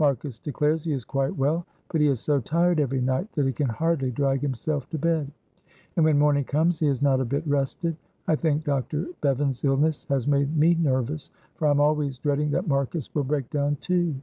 Marcus 0.00 0.40
declares 0.40 0.82
he 0.82 0.90
is 0.92 1.04
quite 1.04 1.36
well, 1.36 1.64
but 1.92 2.00
he 2.00 2.08
is 2.08 2.18
so 2.18 2.40
tired 2.40 2.80
every 2.80 3.00
night 3.00 3.30
that 3.34 3.46
he 3.46 3.52
can 3.52 3.68
hardly 3.68 4.10
drag 4.10 4.40
himself 4.42 4.90
to 4.90 4.98
bed, 4.98 5.30
and 5.94 6.04
when 6.04 6.18
morning 6.18 6.42
comes 6.42 6.80
he 6.80 6.88
is 6.88 7.00
not 7.02 7.20
a 7.20 7.24
bit 7.24 7.46
rested. 7.46 7.96
I 8.26 8.34
think 8.34 8.64
Dr. 8.64 9.06
Bevan's 9.20 9.62
illness 9.62 10.04
has 10.06 10.26
made 10.26 10.56
me 10.56 10.74
nervous, 10.74 11.30
for 11.54 11.68
I 11.68 11.70
am 11.70 11.78
always 11.78 12.18
dreading 12.18 12.50
that 12.50 12.66
Marcus 12.66 13.14
will 13.14 13.22
break 13.22 13.48
down 13.48 13.76
too." 13.76 14.16